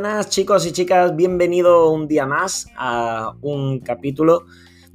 Buenas 0.00 0.30
chicos 0.30 0.64
y 0.64 0.70
chicas, 0.70 1.16
bienvenido 1.16 1.90
un 1.90 2.06
día 2.06 2.24
más 2.24 2.68
a 2.76 3.34
un 3.42 3.80
capítulo 3.80 4.46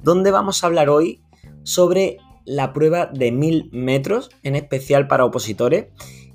donde 0.02 0.30
vamos 0.30 0.64
a 0.64 0.66
hablar 0.66 0.88
hoy 0.88 1.20
sobre 1.62 2.16
la 2.46 2.72
prueba 2.72 3.10
de 3.12 3.30
1000 3.30 3.68
metros, 3.70 4.30
en 4.42 4.56
especial 4.56 5.06
para 5.06 5.26
opositores, 5.26 5.88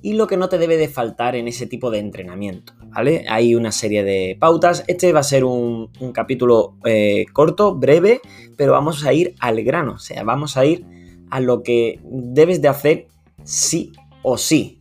y 0.03 0.13
lo 0.13 0.27
que 0.27 0.37
no 0.37 0.49
te 0.49 0.59
debe 0.59 0.77
de 0.77 0.87
faltar 0.87 1.35
en 1.35 1.47
ese 1.47 1.65
tipo 1.65 1.89
de 1.89 1.97
entrenamiento, 1.97 2.73
¿vale? 2.89 3.25
Hay 3.27 3.55
una 3.55 3.71
serie 3.71 4.03
de 4.03 4.37
pautas, 4.39 4.83
este 4.85 5.11
va 5.13 5.21
a 5.21 5.23
ser 5.23 5.45
un, 5.45 5.89
capítulo 6.13 6.75
eh, 6.85 7.25
corto, 7.33 7.73
breve, 7.73 8.21
pero 8.55 8.73
vamos 8.73 9.03
a 9.03 9.13
ir 9.13 9.33
al 9.39 9.63
grano, 9.63 9.93
o 9.93 9.99
sea, 9.99 10.23
vamos 10.23 10.57
a 10.57 10.65
ir 10.67 10.85
a 11.31 11.39
lo 11.39 11.63
que 11.63 11.99
debes 12.03 12.61
de 12.61 12.67
hacer 12.67 13.07
sí 13.43 13.93
o 14.21 14.37
sí, 14.37 14.77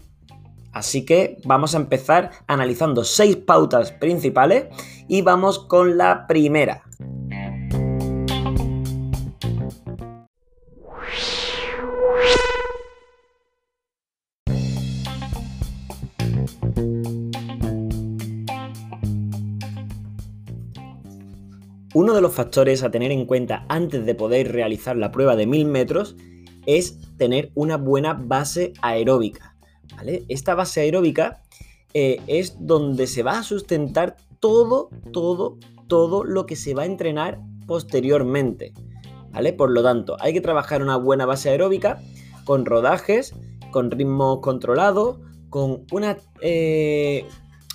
Así 0.72 1.04
que 1.04 1.38
vamos 1.44 1.74
a 1.74 1.78
empezar 1.78 2.30
analizando 2.46 3.04
seis 3.04 3.36
pautas 3.36 3.92
principales 3.92 4.66
y 5.08 5.22
vamos 5.22 5.58
con 5.58 5.98
la 5.98 6.26
primera. 6.26 6.82
Uno 21.94 22.14
de 22.14 22.20
los 22.20 22.32
factores 22.32 22.84
a 22.84 22.92
tener 22.92 23.10
en 23.10 23.26
cuenta 23.26 23.64
antes 23.68 24.06
de 24.06 24.14
poder 24.14 24.52
realizar 24.52 24.96
la 24.96 25.10
prueba 25.10 25.34
de 25.34 25.48
1000 25.48 25.66
metros 25.66 26.16
es 26.64 27.16
tener 27.16 27.50
una 27.56 27.76
buena 27.76 28.12
base 28.12 28.72
aeróbica. 28.82 29.57
Esta 30.28 30.54
base 30.54 30.80
aeróbica 30.80 31.42
eh, 31.94 32.20
es 32.26 32.56
donde 32.60 33.06
se 33.06 33.22
va 33.22 33.38
a 33.38 33.42
sustentar 33.42 34.16
todo, 34.40 34.90
todo, 35.12 35.58
todo 35.86 36.24
lo 36.24 36.46
que 36.46 36.56
se 36.56 36.74
va 36.74 36.82
a 36.82 36.86
entrenar 36.86 37.40
posteriormente. 37.66 38.72
Por 39.56 39.70
lo 39.70 39.82
tanto, 39.82 40.16
hay 40.20 40.32
que 40.32 40.40
trabajar 40.40 40.82
una 40.82 40.96
buena 40.96 41.24
base 41.26 41.50
aeróbica 41.50 42.00
con 42.44 42.64
rodajes, 42.64 43.34
con 43.70 43.90
ritmo 43.90 44.40
controlado, 44.40 45.20
con 45.50 45.84
eh, 46.40 47.24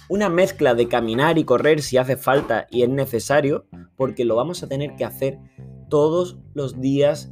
una 0.10 0.30
mezcla 0.30 0.76
de 0.76 0.88
caminar 0.88 1.38
y 1.38 1.46
correr 1.46 1.82
si 1.82 1.98
hace 1.98 2.18
falta 2.18 2.68
y 2.70 2.84
es 2.84 2.90
necesario, 2.90 3.66
porque 3.96 4.26
lo 4.26 4.36
vamos 4.36 4.62
a 4.64 4.68
tener 4.68 4.96
que 4.96 5.06
hacer 5.06 5.40
todos 5.90 6.38
los 6.54 6.82
días 6.82 7.32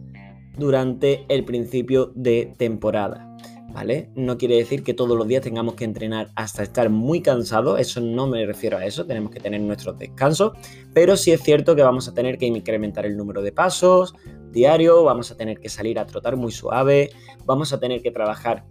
durante 0.57 1.25
el 1.29 1.43
principio 1.43 2.11
de 2.15 2.53
temporada. 2.57 3.30
¿Vale? 3.73 4.09
No 4.15 4.37
quiere 4.37 4.55
decir 4.55 4.83
que 4.83 4.93
todos 4.93 5.17
los 5.17 5.27
días 5.27 5.41
tengamos 5.41 5.75
que 5.75 5.85
entrenar 5.85 6.29
hasta 6.35 6.63
estar 6.63 6.89
muy 6.89 7.21
cansados, 7.21 7.79
eso 7.79 8.01
no 8.01 8.27
me 8.27 8.45
refiero 8.45 8.77
a 8.77 8.85
eso, 8.85 9.05
tenemos 9.05 9.31
que 9.31 9.39
tener 9.39 9.61
nuestros 9.61 9.97
descansos, 9.97 10.53
pero 10.93 11.17
sí 11.17 11.31
es 11.31 11.41
cierto 11.41 11.75
que 11.75 11.83
vamos 11.83 12.07
a 12.07 12.13
tener 12.13 12.37
que 12.37 12.45
incrementar 12.45 13.05
el 13.05 13.17
número 13.17 13.41
de 13.41 13.51
pasos 13.51 14.13
diario, 14.51 15.03
vamos 15.03 15.31
a 15.31 15.37
tener 15.37 15.59
que 15.59 15.69
salir 15.69 15.99
a 15.99 16.05
trotar 16.05 16.35
muy 16.35 16.51
suave, 16.51 17.11
vamos 17.45 17.73
a 17.73 17.79
tener 17.79 18.01
que 18.01 18.11
trabajar 18.11 18.65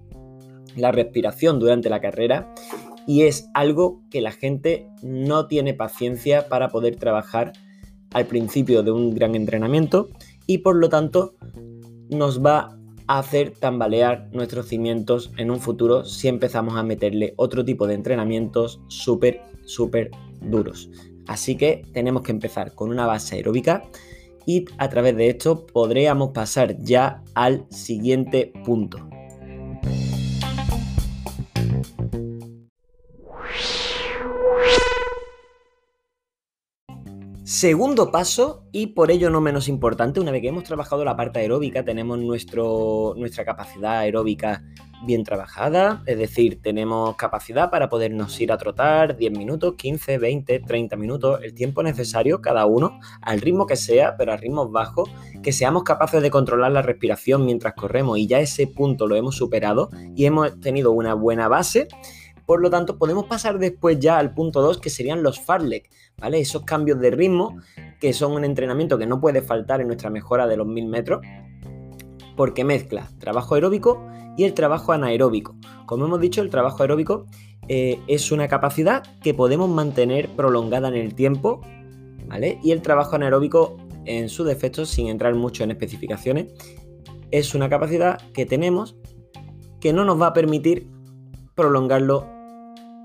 la 0.76 0.92
respiración 0.92 1.58
durante 1.58 1.90
la 1.90 2.00
carrera 2.00 2.54
y 3.06 3.22
es 3.22 3.48
algo 3.54 4.02
que 4.10 4.20
la 4.20 4.30
gente 4.30 4.88
no 5.02 5.46
tiene 5.46 5.74
paciencia 5.74 6.48
para 6.48 6.68
poder 6.68 6.96
trabajar 6.96 7.52
al 8.12 8.26
principio 8.26 8.82
de 8.82 8.92
un 8.92 9.14
gran 9.14 9.34
entrenamiento 9.34 10.08
y 10.46 10.58
por 10.58 10.76
lo 10.76 10.88
tanto 10.88 11.34
nos 12.08 12.44
va 12.44 12.76
hacer 13.18 13.50
tambalear 13.50 14.28
nuestros 14.32 14.68
cimientos 14.68 15.32
en 15.36 15.50
un 15.50 15.60
futuro 15.60 16.04
si 16.04 16.28
empezamos 16.28 16.76
a 16.76 16.84
meterle 16.84 17.34
otro 17.36 17.64
tipo 17.64 17.86
de 17.86 17.94
entrenamientos 17.94 18.80
súper, 18.88 19.40
súper 19.64 20.10
duros. 20.40 20.90
Así 21.26 21.56
que 21.56 21.82
tenemos 21.92 22.22
que 22.22 22.32
empezar 22.32 22.74
con 22.74 22.90
una 22.90 23.06
base 23.06 23.36
aeróbica 23.36 23.82
y 24.46 24.64
a 24.78 24.88
través 24.88 25.16
de 25.16 25.28
esto 25.28 25.66
podríamos 25.66 26.30
pasar 26.30 26.76
ya 26.82 27.22
al 27.34 27.66
siguiente 27.70 28.52
punto. 28.64 28.98
Segundo 37.50 38.12
paso, 38.12 38.62
y 38.70 38.86
por 38.86 39.10
ello 39.10 39.28
no 39.28 39.40
menos 39.40 39.66
importante, 39.66 40.20
una 40.20 40.30
vez 40.30 40.40
que 40.40 40.46
hemos 40.46 40.62
trabajado 40.62 41.04
la 41.04 41.16
parte 41.16 41.40
aeróbica, 41.40 41.84
tenemos 41.84 42.16
nuestro, 42.16 43.14
nuestra 43.16 43.44
capacidad 43.44 43.98
aeróbica 43.98 44.62
bien 45.04 45.24
trabajada, 45.24 46.04
es 46.06 46.16
decir, 46.16 46.62
tenemos 46.62 47.16
capacidad 47.16 47.68
para 47.68 47.88
podernos 47.88 48.40
ir 48.40 48.52
a 48.52 48.56
trotar 48.56 49.16
10 49.16 49.32
minutos, 49.36 49.74
15, 49.76 50.18
20, 50.18 50.60
30 50.60 50.96
minutos, 50.96 51.40
el 51.42 51.52
tiempo 51.52 51.82
necesario 51.82 52.40
cada 52.40 52.66
uno, 52.66 53.00
al 53.20 53.40
ritmo 53.40 53.66
que 53.66 53.74
sea, 53.74 54.16
pero 54.16 54.32
a 54.32 54.36
ritmos 54.36 54.70
bajos, 54.70 55.10
que 55.42 55.50
seamos 55.50 55.82
capaces 55.82 56.22
de 56.22 56.30
controlar 56.30 56.70
la 56.70 56.82
respiración 56.82 57.44
mientras 57.44 57.74
corremos. 57.74 58.16
Y 58.16 58.28
ya 58.28 58.38
ese 58.38 58.68
punto 58.68 59.08
lo 59.08 59.16
hemos 59.16 59.34
superado 59.34 59.90
y 60.14 60.24
hemos 60.24 60.60
tenido 60.60 60.92
una 60.92 61.14
buena 61.14 61.48
base 61.48 61.88
por 62.50 62.60
lo 62.60 62.68
tanto, 62.68 62.98
podemos 62.98 63.26
pasar 63.26 63.60
después 63.60 64.00
ya 64.00 64.18
al 64.18 64.34
punto 64.34 64.60
2, 64.60 64.78
que 64.78 64.90
serían 64.90 65.22
los 65.22 65.38
fartlek, 65.38 65.88
¿vale? 66.18 66.40
Esos 66.40 66.64
cambios 66.64 66.98
de 66.98 67.12
ritmo, 67.12 67.60
que 68.00 68.12
son 68.12 68.32
un 68.32 68.44
entrenamiento 68.44 68.98
que 68.98 69.06
no 69.06 69.20
puede 69.20 69.40
faltar 69.40 69.80
en 69.80 69.86
nuestra 69.86 70.10
mejora 70.10 70.48
de 70.48 70.56
los 70.56 70.66
1000 70.66 70.86
metros, 70.88 71.20
porque 72.36 72.64
mezcla 72.64 73.08
trabajo 73.20 73.54
aeróbico 73.54 74.04
y 74.36 74.42
el 74.42 74.54
trabajo 74.54 74.90
anaeróbico. 74.90 75.54
Como 75.86 76.06
hemos 76.06 76.20
dicho, 76.20 76.42
el 76.42 76.50
trabajo 76.50 76.82
aeróbico 76.82 77.26
eh, 77.68 78.00
es 78.08 78.32
una 78.32 78.48
capacidad 78.48 79.04
que 79.22 79.32
podemos 79.32 79.70
mantener 79.70 80.28
prolongada 80.30 80.88
en 80.88 80.96
el 80.96 81.14
tiempo, 81.14 81.60
¿vale? 82.26 82.58
Y 82.64 82.72
el 82.72 82.82
trabajo 82.82 83.14
anaeróbico, 83.14 83.76
en 84.06 84.28
su 84.28 84.42
defecto, 84.42 84.86
sin 84.86 85.06
entrar 85.06 85.36
mucho 85.36 85.62
en 85.62 85.70
especificaciones, 85.70 86.52
es 87.30 87.54
una 87.54 87.68
capacidad 87.68 88.20
que 88.32 88.44
tenemos 88.44 88.96
que 89.80 89.92
no 89.92 90.04
nos 90.04 90.20
va 90.20 90.26
a 90.26 90.32
permitir 90.32 90.90
prolongarlo 91.54 92.39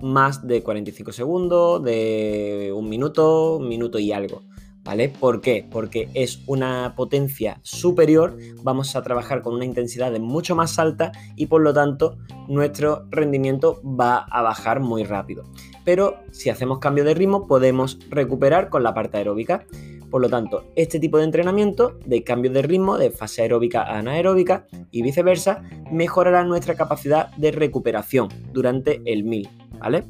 más 0.06 0.46
de 0.46 0.62
45 0.62 1.12
segundos, 1.12 1.84
de 1.84 2.72
un 2.74 2.88
minuto, 2.88 3.58
un 3.58 3.68
minuto 3.68 4.00
y 4.00 4.12
algo. 4.12 4.44
¿Vale? 4.84 5.10
¿Por 5.10 5.42
qué? 5.42 5.68
Porque 5.68 6.10
es 6.14 6.44
una 6.46 6.94
potencia 6.96 7.60
superior, 7.64 8.38
vamos 8.62 8.96
a 8.96 9.02
trabajar 9.02 9.42
con 9.42 9.56
una 9.56 9.66
intensidad 9.66 10.16
mucho 10.20 10.56
más 10.56 10.78
alta 10.78 11.12
y 11.36 11.48
por 11.48 11.64
lo 11.64 11.74
tanto 11.74 12.20
nuestro 12.48 13.08
rendimiento 13.10 13.82
va 13.84 14.18
a 14.18 14.44
bajar 14.44 14.82
muy 14.82 15.04
rápido. 15.04 15.44
Pero 15.84 16.20
si 16.30 16.52
hacemos 16.52 16.78
cambio 16.78 17.04
de 17.04 17.16
ritmo 17.16 17.48
podemos 17.48 17.98
recuperar 18.12 18.70
con 18.70 18.84
la 18.84 18.94
parte 18.94 19.18
aeróbica. 19.18 19.66
Por 20.12 20.22
lo 20.22 20.30
tanto, 20.30 20.72
este 20.76 21.00
tipo 21.00 21.18
de 21.18 21.24
entrenamiento 21.24 21.98
de 22.06 22.24
cambio 22.24 22.52
de 22.52 22.62
ritmo 22.62 23.00
de 23.00 23.10
fase 23.10 23.42
aeróbica 23.42 23.82
a 23.82 23.98
anaeróbica 23.98 24.68
y 24.92 25.02
viceversa 25.02 25.64
mejorará 25.92 26.46
nuestra 26.46 26.76
capacidad 26.76 27.36
de 27.38 27.52
recuperación 27.52 28.30
durante 28.54 29.02
el 29.06 29.24
1000 29.24 29.65
¿vale? 29.80 30.06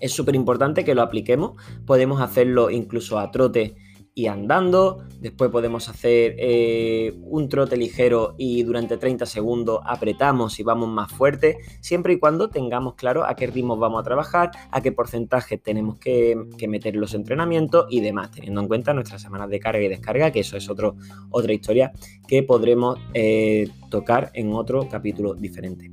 Es 0.00 0.12
súper 0.12 0.34
importante 0.34 0.84
que 0.84 0.94
lo 0.94 1.02
apliquemos, 1.02 1.52
podemos 1.86 2.20
hacerlo 2.20 2.70
incluso 2.70 3.18
a 3.18 3.30
trote 3.30 3.76
y 4.16 4.28
andando, 4.28 5.02
después 5.20 5.50
podemos 5.50 5.88
hacer 5.88 6.36
eh, 6.38 7.14
un 7.22 7.48
trote 7.48 7.76
ligero 7.76 8.34
y 8.38 8.62
durante 8.62 8.96
30 8.96 9.26
segundos 9.26 9.80
apretamos 9.84 10.60
y 10.60 10.62
vamos 10.62 10.88
más 10.88 11.10
fuerte, 11.10 11.58
siempre 11.80 12.12
y 12.12 12.18
cuando 12.20 12.48
tengamos 12.48 12.94
claro 12.94 13.24
a 13.24 13.34
qué 13.34 13.48
ritmo 13.48 13.76
vamos 13.76 14.00
a 14.00 14.04
trabajar, 14.04 14.52
a 14.70 14.80
qué 14.80 14.92
porcentaje 14.92 15.58
tenemos 15.58 15.98
que, 15.98 16.36
meter 16.68 16.94
los 16.94 17.14
entrenamientos 17.14 17.86
y 17.90 18.00
demás, 18.00 18.30
teniendo 18.30 18.60
en 18.60 18.68
cuenta 18.68 18.94
nuestras 18.94 19.20
semanas 19.20 19.50
de 19.50 19.58
carga 19.58 19.82
y 19.82 19.88
descarga, 19.88 20.30
que 20.30 20.40
eso 20.40 20.56
es 20.56 20.70
otro, 20.70 20.94
otra 21.30 21.52
historia 21.52 21.92
que 22.28 22.42
podremos 22.44 22.98
eh, 23.14 23.68
tocar 23.90 24.30
en 24.34 24.52
otro 24.52 24.88
capítulo 24.88 25.34
diferente. 25.34 25.90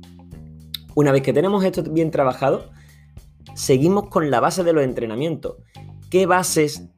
Una 0.94 1.10
vez 1.10 1.22
que 1.22 1.32
tenemos 1.32 1.64
esto 1.64 1.82
bien 1.82 2.10
trabajado, 2.10 2.70
Seguimos 3.54 4.08
con 4.08 4.30
la 4.30 4.40
base 4.40 4.64
de 4.64 4.72
los 4.72 4.82
entrenamientos. 4.82 5.56
¿Qué 6.10 6.24
bases 6.24 6.88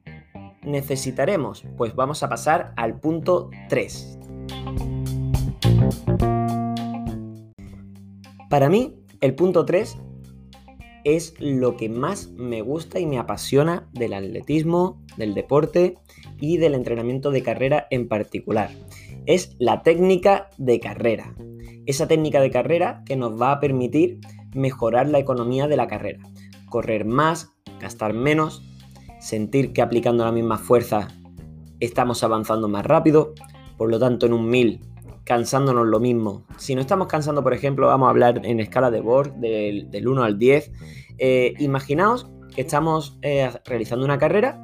necesitaremos? 0.63 1.65
Pues 1.75 1.95
vamos 1.95 2.23
a 2.23 2.29
pasar 2.29 2.73
al 2.77 2.99
punto 2.99 3.49
3. 3.67 4.19
Para 8.49 8.69
mí, 8.69 8.95
el 9.19 9.35
punto 9.35 9.65
3 9.65 9.97
es 11.03 11.33
lo 11.39 11.75
que 11.75 11.89
más 11.89 12.31
me 12.31 12.61
gusta 12.61 12.99
y 12.99 13.05
me 13.05 13.19
apasiona 13.19 13.89
del 13.91 14.13
atletismo, 14.13 15.03
del 15.17 15.33
deporte 15.33 15.97
y 16.39 16.57
del 16.57 16.73
entrenamiento 16.73 17.31
de 17.31 17.43
carrera 17.43 17.85
en 17.89 18.07
particular. 18.07 18.69
Es 19.25 19.57
la 19.59 19.83
técnica 19.83 20.49
de 20.57 20.79
carrera. 20.79 21.35
Esa 21.85 22.07
técnica 22.07 22.39
de 22.39 22.49
carrera 22.49 23.03
que 23.05 23.17
nos 23.17 23.39
va 23.39 23.51
a 23.51 23.59
permitir 23.59 24.21
mejorar 24.53 25.09
la 25.09 25.19
economía 25.19 25.67
de 25.67 25.75
la 25.75 25.87
carrera 25.87 26.21
correr 26.69 27.05
más, 27.05 27.53
gastar 27.79 28.13
menos, 28.13 28.63
sentir 29.19 29.73
que 29.73 29.81
aplicando 29.81 30.25
la 30.25 30.31
misma 30.31 30.57
fuerza 30.57 31.07
estamos 31.79 32.23
avanzando 32.23 32.67
más 32.67 32.85
rápido, 32.85 33.33
por 33.77 33.89
lo 33.89 33.99
tanto 33.99 34.25
en 34.25 34.33
un 34.33 34.49
1000 34.49 34.81
cansándonos 35.25 35.87
lo 35.87 35.99
mismo. 35.99 36.45
Si 36.57 36.75
no 36.75 36.81
estamos 36.81 37.07
cansando, 37.07 37.43
por 37.43 37.53
ejemplo, 37.53 37.87
vamos 37.87 38.07
a 38.07 38.09
hablar 38.11 38.41
en 38.45 38.59
escala 38.59 38.91
de 38.91 39.01
Borg 39.01 39.33
del, 39.35 40.07
1 40.07 40.23
al 40.23 40.37
10. 40.37 40.71
Eh, 41.17 41.53
imaginaos 41.59 42.29
que 42.55 42.61
estamos 42.61 43.17
eh, 43.21 43.51
realizando 43.65 44.05
una 44.05 44.17
carrera 44.17 44.61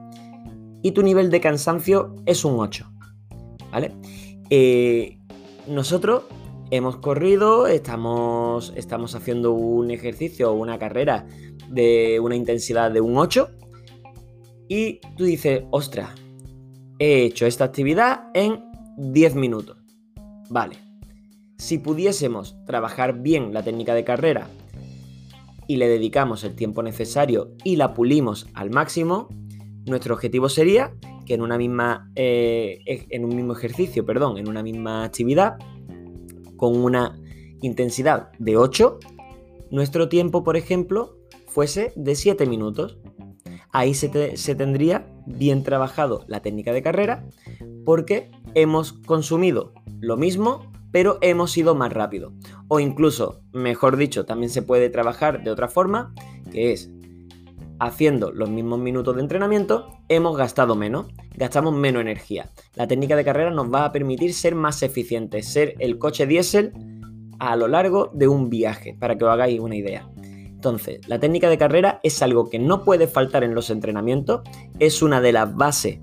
y 0.81 0.91
tu 0.91 1.01
nivel 1.01 1.29
de 1.31 1.41
cansancio 1.41 2.15
es 2.25 2.45
un 2.45 2.59
8. 2.59 2.89
¿Vale? 3.71 3.91
Eh, 4.49 5.17
nosotros 5.67 6.23
hemos 6.69 6.97
corrido, 6.97 7.67
estamos, 7.67 8.71
estamos 8.75 9.15
haciendo 9.15 9.51
un 9.53 9.91
ejercicio 9.91 10.51
o 10.51 10.53
una 10.53 10.77
carrera 10.77 11.25
de 11.71 12.19
una 12.19 12.35
intensidad 12.35 12.91
de 12.91 13.01
un 13.01 13.17
8 13.17 13.49
y 14.67 14.99
tú 15.17 15.25
dices, 15.25 15.63
ostras, 15.71 16.11
he 16.99 17.23
hecho 17.23 17.45
esta 17.45 17.65
actividad 17.65 18.29
en 18.33 18.63
10 18.97 19.35
minutos. 19.35 19.77
Vale. 20.49 20.77
Si 21.57 21.77
pudiésemos 21.77 22.55
trabajar 22.65 23.21
bien 23.21 23.53
la 23.53 23.63
técnica 23.63 23.93
de 23.93 24.03
carrera 24.03 24.47
y 25.67 25.77
le 25.77 25.87
dedicamos 25.87 26.43
el 26.43 26.55
tiempo 26.55 26.83
necesario 26.83 27.51
y 27.63 27.75
la 27.75 27.93
pulimos 27.93 28.47
al 28.53 28.69
máximo, 28.69 29.29
nuestro 29.85 30.13
objetivo 30.13 30.49
sería 30.49 30.93
que 31.25 31.33
en 31.33 31.41
una 31.41 31.57
misma 31.57 32.11
eh, 32.15 32.79
en 33.09 33.25
un 33.25 33.35
mismo 33.35 33.53
ejercicio, 33.53 34.05
perdón, 34.05 34.37
en 34.37 34.49
una 34.49 34.63
misma 34.63 35.03
actividad 35.03 35.57
con 36.57 36.77
una 36.77 37.19
intensidad 37.61 38.31
de 38.39 38.57
8, 38.57 38.99
nuestro 39.71 40.09
tiempo, 40.09 40.43
por 40.43 40.57
ejemplo, 40.57 41.17
fuese 41.51 41.93
de 41.95 42.15
7 42.15 42.45
minutos. 42.45 42.97
Ahí 43.71 43.93
se, 43.93 44.09
tendría 44.55 45.07
bien 45.25 45.63
trabajado 45.63 46.25
la 46.27 46.41
técnica 46.41 46.73
de 46.73 46.81
carrera 46.81 47.25
porque 47.85 48.31
hemos 48.53 48.93
consumido 48.93 49.73
lo 49.99 50.17
mismo, 50.17 50.71
pero 50.91 51.17
hemos 51.21 51.55
ido 51.57 51.75
más 51.75 51.93
rápido. 51.93 52.33
O 52.67 52.79
incluso, 52.79 53.41
mejor 53.53 53.97
dicho, 53.97 54.25
también 54.25 54.49
se 54.49 54.61
puede 54.61 54.89
trabajar 54.89 55.43
de 55.43 55.51
otra 55.51 55.67
forma, 55.67 56.13
que 56.51 56.73
es 56.73 56.91
haciendo 57.79 58.31
los 58.31 58.49
mismos 58.49 58.79
minutos 58.79 59.15
de 59.15 59.21
entrenamiento, 59.21 59.87
hemos 60.07 60.37
gastado 60.37 60.75
menos, 60.75 61.07
gastamos 61.35 61.73
menos 61.73 62.01
energía. 62.01 62.51
La 62.75 62.87
técnica 62.87 63.15
de 63.15 63.25
carrera 63.25 63.49
nos 63.49 63.73
va 63.73 63.85
a 63.85 63.91
permitir 63.91 64.33
ser 64.33 64.53
más 64.53 64.83
eficientes, 64.83 65.47
ser 65.47 65.75
el 65.79 65.97
coche 65.97 66.27
diésel 66.27 66.73
a 67.39 67.55
lo 67.55 67.67
largo 67.67 68.11
de 68.13 68.27
un 68.27 68.51
viaje, 68.51 68.95
para 68.99 69.17
que 69.17 69.25
os 69.25 69.31
hagáis 69.31 69.59
una 69.59 69.75
idea. 69.75 70.10
Entonces, 70.61 70.99
la 71.07 71.19
técnica 71.19 71.49
de 71.49 71.57
carrera 71.57 71.99
es 72.03 72.21
algo 72.21 72.51
que 72.51 72.59
no 72.59 72.83
puede 72.83 73.07
faltar 73.07 73.43
en 73.43 73.55
los 73.55 73.71
entrenamientos, 73.71 74.41
es 74.77 75.01
una 75.01 75.19
de 75.19 75.31
las 75.31 75.55
bases 75.55 75.97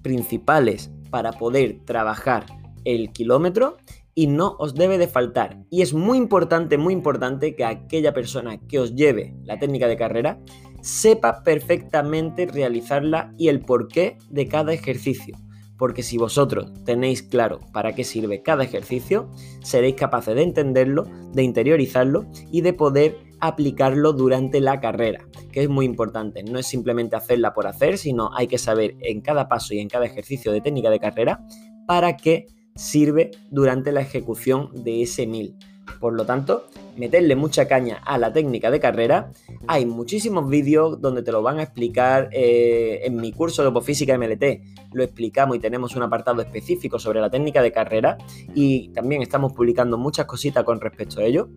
principales 0.00 0.92
para 1.10 1.32
poder 1.32 1.80
trabajar 1.84 2.46
el 2.84 3.10
kilómetro 3.10 3.78
y 4.14 4.28
no 4.28 4.54
os 4.60 4.76
debe 4.76 4.96
de 4.96 5.08
faltar. 5.08 5.58
Y 5.70 5.82
es 5.82 5.92
muy 5.92 6.18
importante, 6.18 6.78
muy 6.78 6.92
importante 6.92 7.56
que 7.56 7.64
aquella 7.64 8.14
persona 8.14 8.60
que 8.68 8.78
os 8.78 8.94
lleve 8.94 9.34
la 9.42 9.58
técnica 9.58 9.88
de 9.88 9.96
carrera 9.96 10.38
sepa 10.82 11.42
perfectamente 11.42 12.46
realizarla 12.46 13.34
y 13.36 13.48
el 13.48 13.58
porqué 13.58 14.18
de 14.30 14.46
cada 14.46 14.72
ejercicio. 14.72 15.36
Porque 15.76 16.04
si 16.04 16.16
vosotros 16.16 16.72
tenéis 16.84 17.24
claro 17.24 17.58
para 17.72 17.96
qué 17.96 18.04
sirve 18.04 18.40
cada 18.40 18.62
ejercicio, 18.62 19.28
seréis 19.64 19.96
capaces 19.96 20.36
de 20.36 20.44
entenderlo, 20.44 21.08
de 21.32 21.42
interiorizarlo 21.42 22.26
y 22.52 22.60
de 22.60 22.72
poder 22.72 23.25
aplicarlo 23.40 24.12
durante 24.12 24.60
la 24.60 24.80
carrera, 24.80 25.26
que 25.52 25.62
es 25.62 25.68
muy 25.68 25.84
importante. 25.84 26.42
No 26.42 26.58
es 26.58 26.66
simplemente 26.66 27.16
hacerla 27.16 27.52
por 27.52 27.66
hacer, 27.66 27.98
sino 27.98 28.30
hay 28.34 28.46
que 28.46 28.58
saber 28.58 28.96
en 29.00 29.20
cada 29.20 29.48
paso 29.48 29.74
y 29.74 29.80
en 29.80 29.88
cada 29.88 30.06
ejercicio 30.06 30.52
de 30.52 30.60
técnica 30.60 30.90
de 30.90 31.00
carrera 31.00 31.44
para 31.86 32.16
qué 32.16 32.46
sirve 32.74 33.30
durante 33.50 33.92
la 33.92 34.00
ejecución 34.00 34.70
de 34.84 35.02
ese 35.02 35.26
mil. 35.26 35.56
Por 36.00 36.14
lo 36.14 36.26
tanto, 36.26 36.66
meterle 36.96 37.36
mucha 37.36 37.68
caña 37.68 38.02
a 38.04 38.18
la 38.18 38.32
técnica 38.32 38.70
de 38.70 38.80
carrera. 38.80 39.30
Hay 39.66 39.86
muchísimos 39.86 40.48
vídeos 40.48 41.00
donde 41.00 41.22
te 41.22 41.32
lo 41.32 41.42
van 41.42 41.58
a 41.58 41.62
explicar. 41.62 42.28
Eh, 42.32 43.00
en 43.04 43.16
mi 43.16 43.32
curso 43.32 43.62
de 43.62 43.68
Opofísica 43.68 44.18
MLT 44.18 44.44
lo 44.92 45.02
explicamos 45.02 45.56
y 45.56 45.60
tenemos 45.60 45.94
un 45.96 46.02
apartado 46.02 46.42
específico 46.42 46.98
sobre 46.98 47.20
la 47.20 47.30
técnica 47.30 47.62
de 47.62 47.72
carrera 47.72 48.18
y 48.54 48.88
también 48.90 49.22
estamos 49.22 49.52
publicando 49.52 49.96
muchas 49.96 50.26
cositas 50.26 50.64
con 50.64 50.80
respecto 50.80 51.20
a 51.20 51.24
ello. 51.24 51.48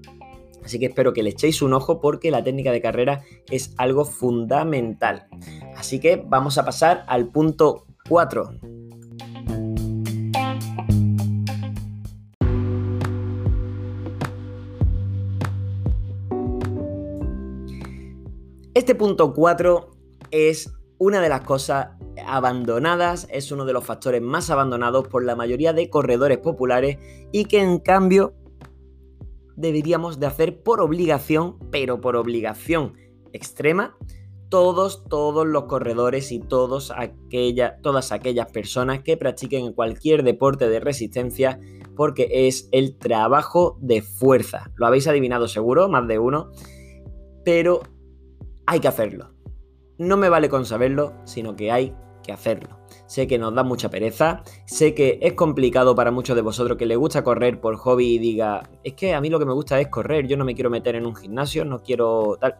Así 0.63 0.79
que 0.79 0.88
espero 0.88 1.13
que 1.13 1.23
le 1.23 1.31
echéis 1.31 1.61
un 1.61 1.73
ojo 1.73 2.00
porque 2.01 2.31
la 2.31 2.44
técnica 2.44 2.71
de 2.71 2.81
carrera 2.81 3.23
es 3.50 3.73
algo 3.77 4.06
fundamental. 4.06 5.27
Así 5.75 6.00
que 6.00 6.17
vamos 6.17 6.57
a 6.57 6.65
pasar 6.65 7.06
al 7.07 7.29
punto 7.29 7.85
4. 8.07 8.51
Este 18.73 18.95
punto 18.95 19.33
4 19.33 19.91
es 20.31 20.71
una 21.00 21.21
de 21.21 21.29
las 21.29 21.41
cosas 21.41 21.89
abandonadas, 22.25 23.27
es 23.29 23.51
uno 23.51 23.65
de 23.65 23.73
los 23.73 23.83
factores 23.83 24.21
más 24.21 24.50
abandonados 24.50 25.07
por 25.07 25.23
la 25.23 25.35
mayoría 25.35 25.73
de 25.73 25.89
corredores 25.89 26.38
populares 26.38 26.97
y 27.31 27.45
que 27.45 27.61
en 27.61 27.79
cambio 27.79 28.33
deberíamos 29.59 30.19
de 30.19 30.25
hacer 30.25 30.63
por 30.63 30.81
obligación, 30.81 31.57
pero 31.69 32.00
por 32.00 32.15
obligación 32.15 32.94
extrema, 33.33 33.95
todos, 34.47 35.03
todos 35.03 35.45
los 35.45 35.65
corredores 35.65 36.31
y 36.31 36.39
todas 36.39 36.91
aquellas 36.91 38.51
personas 38.51 39.03
que 39.03 39.17
practiquen 39.17 39.73
cualquier 39.73 40.23
deporte 40.23 40.67
de 40.67 40.79
resistencia 40.79 41.59
porque 41.95 42.47
es 42.47 42.69
el 42.71 42.97
trabajo 42.97 43.77
de 43.81 44.01
fuerza. 44.01 44.71
Lo 44.75 44.88
habéis 44.88 45.07
adivinado 45.07 45.47
seguro, 45.47 45.89
más 45.89 46.07
de 46.07 46.17
uno, 46.17 46.51
pero 47.44 47.81
hay 48.65 48.79
que 48.79 48.88
hacerlo. 48.88 49.33
No 49.97 50.15
me 50.15 50.29
vale 50.29 50.47
con 50.47 50.65
saberlo, 50.65 51.13
sino 51.25 51.56
que 51.56 51.71
hay 51.71 51.94
que 52.23 52.31
hacerlo. 52.31 52.79
Sé 53.09 53.25
que 53.25 53.39
nos 53.39 53.56
da 53.56 53.63
mucha 53.63 53.89
pereza, 53.89 54.44
sé 54.65 54.94
que 54.94 55.17
es 55.23 55.33
complicado 55.33 55.95
para 55.95 56.11
muchos 56.11 56.35
de 56.35 56.44
vosotros 56.44 56.77
que 56.77 56.85
les 56.85 56.95
gusta 56.95 57.23
correr 57.23 57.59
por 57.59 57.75
hobby 57.75 58.06
y 58.06 58.19
diga, 58.19 58.69
es 58.83 58.94
que 58.94 59.15
a 59.15 59.19
mí 59.19 59.31
lo 59.31 59.39
que 59.39 59.47
me 59.47 59.53
gusta 59.53 59.79
es 59.79 59.88
correr, 59.88 60.27
yo 60.27 60.38
no 60.38 60.45
me 60.45 60.53
quiero 60.53 60.69
meter 60.69 60.94
en 60.94 61.07
un 61.07 61.15
gimnasio, 61.15 61.65
no 61.65 61.81
quiero 61.81 62.38
tal. 62.39 62.57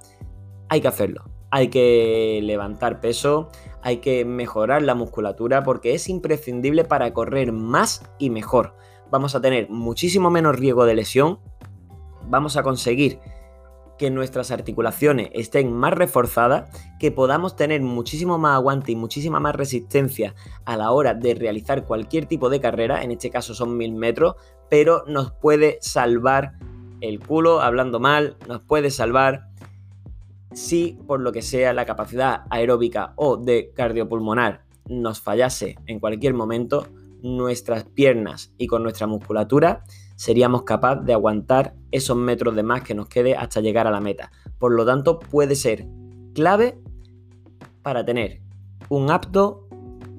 Hay 0.68 0.82
que 0.82 0.88
hacerlo. 0.88 1.24
Hay 1.52 1.68
que 1.68 2.40
levantar 2.42 3.00
peso, 3.00 3.50
hay 3.84 3.98
que 3.98 4.26
mejorar 4.26 4.82
la 4.82 4.96
musculatura 4.96 5.62
porque 5.62 5.94
es 5.94 6.10
imprescindible 6.10 6.84
para 6.84 7.14
correr 7.14 7.52
más 7.52 8.04
y 8.18 8.32
mejor. 8.32 8.76
Vamos 9.12 9.36
a 9.36 9.42
tener 9.42 9.70
muchísimo 9.70 10.32
menos 10.32 10.58
riesgo 10.58 10.86
de 10.86 10.96
lesión, 10.96 11.38
vamos 12.28 12.58
a 12.58 12.64
conseguir 12.64 13.20
que 14.00 14.10
nuestras 14.10 14.50
articulaciones 14.50 15.30
estén 15.34 15.72
más 15.72 15.94
reforzadas, 15.94 16.70
que 16.98 17.12
podamos 17.12 17.56
tener 17.56 17.82
muchísimo 17.82 18.40
más 18.40 18.56
aguante 18.56 18.94
y 18.94 18.96
muchísima 18.96 19.40
más 19.40 19.56
resistencia 19.56 20.34
a 20.66 20.78
la 20.78 20.92
hora 20.92 21.14
de 21.14 21.36
realizar 21.36 21.86
cualquier 21.86 22.26
tipo 22.26 22.50
de 22.50 22.60
carrera, 22.60 23.04
en 23.04 23.12
este 23.12 23.30
caso 23.30 23.54
son 23.54 23.78
mil 23.78 23.94
metros, 23.94 24.36
pero 24.70 25.04
nos 25.06 25.32
puede 25.32 25.78
salvar 25.82 26.54
el 27.02 27.20
culo, 27.20 27.62
hablando 27.62 28.00
mal, 28.00 28.38
nos 28.48 28.62
puede 28.62 28.90
salvar 28.90 29.50
si 30.54 30.98
por 31.06 31.20
lo 31.20 31.32
que 31.32 31.44
sea 31.44 31.74
la 31.74 31.86
capacidad 31.86 32.46
aeróbica 32.50 33.14
o 33.18 33.38
de 33.38 33.72
cardiopulmonar 33.76 34.64
nos 34.90 35.22
fallase 35.22 35.78
en 35.86 36.00
cualquier 36.00 36.34
momento, 36.34 36.88
nuestras 37.22 37.84
piernas 37.84 38.54
y 38.58 38.68
con 38.68 38.82
nuestra 38.82 39.06
musculatura 39.06 39.84
seríamos 40.20 40.64
capaces 40.64 41.06
de 41.06 41.14
aguantar 41.14 41.76
esos 41.92 42.18
metros 42.18 42.54
de 42.54 42.62
más 42.62 42.82
que 42.82 42.94
nos 42.94 43.08
quede 43.08 43.38
hasta 43.38 43.62
llegar 43.62 43.88
a 43.88 43.92
la 43.92 44.02
meta. 44.02 44.34
Por 44.58 44.74
lo 44.74 44.86
tanto, 44.86 45.18
puede 45.18 45.56
ser 45.56 45.88
clave 46.36 46.78
para 47.84 48.04
tener 48.04 48.42
un 48.90 49.12
apto 49.12 49.70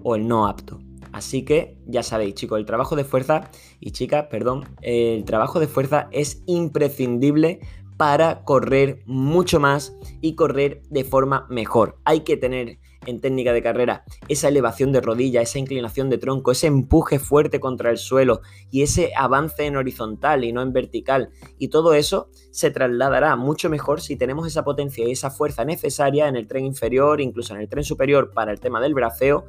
o 0.03 0.17
el 0.17 0.27
no 0.27 0.47
apto. 0.47 0.79
Así 1.13 1.45
que 1.45 1.77
ya 1.87 2.03
sabéis, 2.03 2.35
chicos, 2.35 2.59
el 2.59 2.65
trabajo 2.65 2.97
de 2.97 3.05
fuerza 3.05 3.51
y 3.79 3.91
chicas, 3.91 4.29
perdón, 4.31 4.65
el 4.81 5.27
trabajo 5.27 5.61
de 5.61 5.67
fuerza 5.67 6.09
es 6.13 6.43
imprescindible 6.47 7.61
para 7.99 8.43
correr 8.45 9.03
mucho 9.05 9.61
más 9.61 9.95
y 10.23 10.35
correr 10.35 10.81
de 10.89 11.05
forma 11.05 11.47
mejor. 11.51 11.99
Hay 12.05 12.21
que 12.21 12.39
tener 12.39 12.79
en 13.07 13.21
técnica 13.21 13.53
de 13.53 13.63
carrera, 13.63 14.05
esa 14.29 14.49
elevación 14.49 14.93
de 14.93 15.01
rodilla, 15.01 15.43
esa 15.43 15.59
inclinación 15.59 16.11
de 16.11 16.19
tronco, 16.19 16.53
ese 16.53 16.67
empuje 16.67 17.19
fuerte 17.19 17.61
contra 17.61 17.91
el 17.91 17.99
suelo 17.99 18.41
y 18.71 18.83
ese 18.83 19.13
avance 19.17 19.65
en 19.65 19.77
horizontal 19.77 20.45
y 20.45 20.53
no 20.53 20.63
en 20.63 20.73
vertical. 20.73 21.31
Y 21.59 21.69
todo 21.69 21.95
eso 21.95 22.29
se 22.51 22.71
trasladará 22.71 23.37
mucho 23.37 23.71
mejor 23.71 24.01
si 24.01 24.17
tenemos 24.17 24.47
esa 24.47 24.65
potencia 24.65 25.07
y 25.07 25.13
esa 25.13 25.31
fuerza 25.31 25.65
necesaria 25.65 26.29
en 26.29 26.37
el 26.37 26.47
tren 26.47 26.65
inferior, 26.65 27.21
incluso 27.21 27.55
en 27.55 27.61
el 27.61 27.69
tren 27.69 27.85
superior 27.85 28.33
para 28.33 28.53
el 28.53 28.61
tema 28.61 28.81
del 28.81 28.95
braceo, 28.95 29.47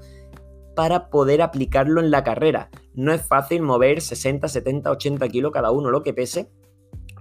para 0.76 1.10
poder 1.10 1.42
aplicarlo 1.42 2.00
en 2.02 2.12
la 2.12 2.24
carrera. 2.24 2.70
No 2.94 3.14
es 3.14 3.22
fácil 3.22 3.62
mover 3.62 4.02
60, 4.02 4.48
70, 4.48 4.92
80 4.92 5.28
kilos 5.30 5.52
cada 5.52 5.72
uno, 5.72 5.92
lo 5.92 6.04
que 6.04 6.14
pese, 6.14 6.50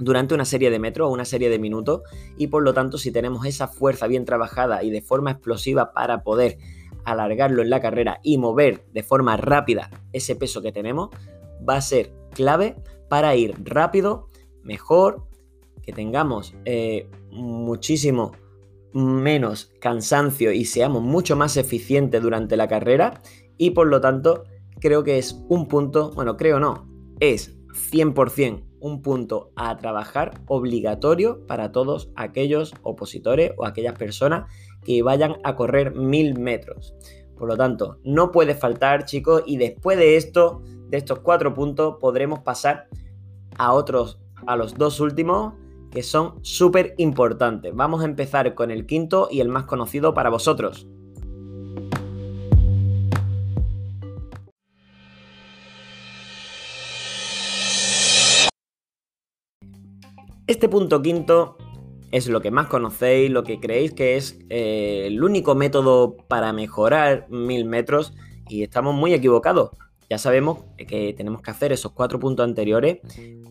durante 0.00 0.34
una 0.34 0.44
serie 0.44 0.70
de 0.70 0.78
metros 0.78 1.08
o 1.08 1.12
una 1.12 1.24
serie 1.24 1.50
de 1.50 1.58
minutos 1.58 2.02
y 2.36 2.48
por 2.48 2.62
lo 2.62 2.74
tanto 2.74 2.98
si 2.98 3.12
tenemos 3.12 3.46
esa 3.46 3.68
fuerza 3.68 4.06
bien 4.06 4.24
trabajada 4.24 4.82
y 4.82 4.90
de 4.90 5.02
forma 5.02 5.30
explosiva 5.30 5.92
para 5.92 6.22
poder 6.22 6.58
alargarlo 7.04 7.62
en 7.62 7.70
la 7.70 7.80
carrera 7.80 8.18
y 8.22 8.38
mover 8.38 8.84
de 8.92 9.02
forma 9.02 9.36
rápida 9.36 9.90
ese 10.12 10.36
peso 10.36 10.62
que 10.62 10.72
tenemos, 10.72 11.10
va 11.66 11.76
a 11.76 11.80
ser 11.80 12.12
clave 12.32 12.76
para 13.08 13.34
ir 13.36 13.54
rápido, 13.62 14.28
mejor, 14.62 15.26
que 15.82 15.92
tengamos 15.92 16.54
eh, 16.64 17.08
muchísimo 17.30 18.32
menos 18.92 19.72
cansancio 19.80 20.52
y 20.52 20.64
seamos 20.64 21.02
mucho 21.02 21.36
más 21.36 21.56
eficientes 21.56 22.20
durante 22.22 22.56
la 22.56 22.68
carrera 22.68 23.22
y 23.56 23.70
por 23.70 23.86
lo 23.86 24.00
tanto 24.00 24.44
creo 24.80 25.04
que 25.04 25.18
es 25.18 25.42
un 25.48 25.68
punto, 25.68 26.10
bueno, 26.12 26.36
creo 26.36 26.58
no, 26.58 26.88
es 27.20 27.56
100% 27.92 28.69
un 28.80 29.02
punto 29.02 29.50
a 29.56 29.76
trabajar 29.76 30.40
obligatorio 30.46 31.46
para 31.46 31.72
todos 31.72 32.10
aquellos 32.16 32.74
opositores 32.82 33.52
o 33.56 33.66
aquellas 33.66 33.98
personas 33.98 34.50
que 34.84 35.02
vayan 35.02 35.36
a 35.44 35.56
correr 35.56 35.94
mil 35.94 36.38
metros. 36.38 36.94
Por 37.36 37.48
lo 37.48 37.56
tanto, 37.56 37.98
no 38.04 38.30
puede 38.32 38.54
faltar, 38.54 39.04
chicos, 39.04 39.42
y 39.46 39.56
después 39.56 39.96
de 39.96 40.16
esto, 40.16 40.62
de 40.88 40.98
estos 40.98 41.20
cuatro 41.20 41.54
puntos, 41.54 41.96
podremos 42.00 42.40
pasar 42.40 42.88
a 43.56 43.72
otros, 43.72 44.20
a 44.46 44.56
los 44.56 44.74
dos 44.74 45.00
últimos, 45.00 45.54
que 45.90 46.02
son 46.02 46.34
súper 46.42 46.94
importantes. 46.98 47.74
Vamos 47.74 48.02
a 48.02 48.04
empezar 48.04 48.54
con 48.54 48.70
el 48.70 48.86
quinto 48.86 49.28
y 49.30 49.40
el 49.40 49.48
más 49.48 49.64
conocido 49.64 50.14
para 50.14 50.30
vosotros. 50.30 50.86
Este 60.50 60.68
punto 60.68 61.00
quinto 61.00 61.56
es 62.10 62.26
lo 62.26 62.40
que 62.40 62.50
más 62.50 62.66
conocéis, 62.66 63.30
lo 63.30 63.44
que 63.44 63.60
creéis 63.60 63.92
que 63.92 64.16
es 64.16 64.36
eh, 64.48 65.04
el 65.06 65.22
único 65.22 65.54
método 65.54 66.16
para 66.26 66.52
mejorar 66.52 67.28
mil 67.30 67.66
metros 67.66 68.14
y 68.48 68.64
estamos 68.64 68.96
muy 68.96 69.14
equivocados. 69.14 69.70
Ya 70.08 70.18
sabemos 70.18 70.64
que 70.76 71.14
tenemos 71.16 71.40
que 71.40 71.52
hacer 71.52 71.70
esos 71.70 71.92
cuatro 71.92 72.18
puntos 72.18 72.42
anteriores 72.42 72.98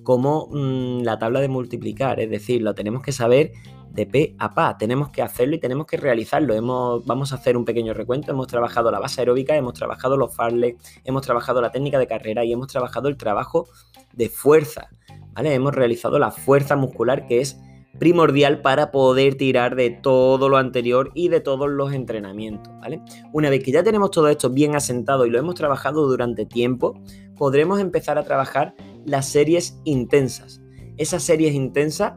como 0.10 0.48
mm, 0.50 1.04
la 1.04 1.20
tabla 1.20 1.40
de 1.40 1.50
multiplicar, 1.50 2.20
es 2.20 2.32
decir, 2.32 2.64
lo 2.64 2.74
tenemos 2.74 3.04
que 3.04 3.12
saber 3.12 3.52
de 3.92 4.08
P 4.08 4.36
a 4.40 4.56
pa, 4.56 4.76
tenemos 4.76 5.10
que 5.10 5.22
hacerlo 5.22 5.56
y 5.56 5.60
tenemos 5.60 5.86
que 5.86 5.98
realizarlo. 5.98 6.56
Hemos, 6.56 7.06
vamos 7.06 7.32
a 7.32 7.36
hacer 7.36 7.56
un 7.56 7.64
pequeño 7.64 7.94
recuento, 7.94 8.32
hemos 8.32 8.48
trabajado 8.48 8.90
la 8.90 8.98
base 8.98 9.22
aeróbica, 9.22 9.56
hemos 9.56 9.76
trabajado 9.76 10.18
los 10.18 10.36
farles, 10.36 10.78
hemos 11.04 11.22
trabajado 11.22 11.62
la 11.62 11.72
técnica 11.72 12.00
de 12.00 12.08
carrera 12.08 12.44
y 12.44 12.52
hemos 12.52 12.70
trabajado 12.70 13.08
el 13.08 13.18
trabajo 13.18 13.68
de 14.14 14.30
fuerza, 14.30 14.90
¿vale? 15.34 15.54
Hemos 15.54 15.76
realizado 15.76 16.18
la 16.18 16.32
fuerza 16.32 16.76
muscular 16.76 17.28
que 17.28 17.42
es 17.42 17.60
primordial 17.98 18.62
para 18.62 18.92
poder 18.92 19.36
tirar 19.36 19.76
de 19.76 19.90
todo 19.90 20.48
lo 20.50 20.58
anterior 20.58 21.12
y 21.16 21.30
de 21.30 21.42
todos 21.42 21.70
los 21.70 21.94
entrenamientos, 21.94 22.72
¿vale? 22.80 23.02
Una 23.34 23.50
vez 23.50 23.64
que 23.64 23.72
ya 23.72 23.84
tenemos 23.84 24.12
todo 24.12 24.30
esto 24.30 24.50
bien 24.50 24.76
asentado 24.76 25.26
y 25.26 25.30
lo 25.30 25.40
hemos 25.40 25.56
trabajado 25.56 26.08
durante 26.08 26.46
tiempo, 26.46 27.02
podremos 27.36 27.80
empezar 27.80 28.18
a 28.18 28.24
trabajar 28.24 28.76
las 29.06 29.28
series 29.28 29.80
intensas. 29.86 30.62
Esas 30.98 31.24
series 31.24 31.54
intensas 31.54 32.14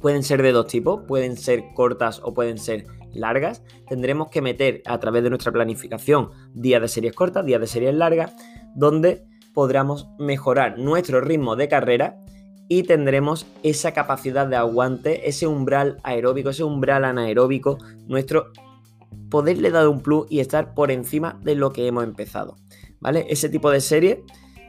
pueden 0.00 0.22
ser 0.22 0.42
de 0.42 0.52
dos 0.52 0.66
tipos, 0.66 1.02
pueden 1.06 1.36
ser 1.36 1.64
cortas 1.74 2.20
o 2.24 2.32
pueden 2.32 2.58
ser 2.58 2.86
largas. 3.12 3.62
Tendremos 3.88 4.28
que 4.30 4.40
meter 4.40 4.82
a 4.86 4.98
través 4.98 5.22
de 5.22 5.30
nuestra 5.30 5.52
planificación 5.52 6.30
días 6.54 6.80
de 6.80 6.88
series 6.88 7.14
cortas, 7.14 7.44
días 7.44 7.60
de 7.60 7.66
series 7.66 7.94
largas, 7.94 8.32
donde 8.74 9.24
podremos 9.52 10.08
mejorar 10.18 10.78
nuestro 10.78 11.20
ritmo 11.20 11.56
de 11.56 11.68
carrera 11.68 12.16
y 12.72 12.84
tendremos 12.84 13.48
esa 13.64 13.92
capacidad 13.92 14.46
de 14.46 14.54
aguante, 14.54 15.28
ese 15.28 15.48
umbral 15.48 15.96
aeróbico, 16.04 16.50
ese 16.50 16.62
umbral 16.62 17.04
anaeróbico, 17.04 17.78
nuestro 18.06 18.52
poderle 19.28 19.72
dar 19.72 19.88
un 19.88 20.00
plus 20.00 20.28
y 20.30 20.38
estar 20.38 20.72
por 20.72 20.92
encima 20.92 21.40
de 21.42 21.56
lo 21.56 21.72
que 21.72 21.88
hemos 21.88 22.04
empezado. 22.04 22.58
¿Vale? 23.00 23.26
Ese 23.28 23.48
tipo 23.48 23.72
de 23.72 23.80
serie 23.80 24.22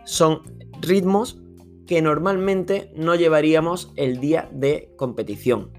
son 0.03 0.41
ritmos 0.81 1.43
que 1.85 2.01
normalmente 2.01 2.91
no 2.95 3.13
llevaríamos 3.13 3.93
el 3.95 4.19
día 4.19 4.49
de 4.51 4.91
competición. 4.97 5.69